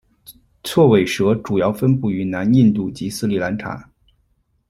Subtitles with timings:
[0.63, 3.87] 锉尾蛇主要分布于南印度及斯里兰卡。